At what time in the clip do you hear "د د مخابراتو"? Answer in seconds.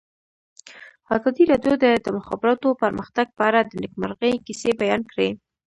1.83-2.67